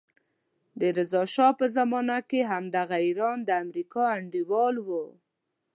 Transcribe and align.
د 0.79 0.81
رضا 0.97 1.23
شا 1.33 1.47
په 1.59 1.65
زمانه 1.77 2.17
کې 2.29 2.41
همدغه 2.51 2.97
ایران 3.07 3.39
د 3.45 3.49
امریکا 3.63 4.03
انډیوال 4.17 4.75
وو. 4.87 5.05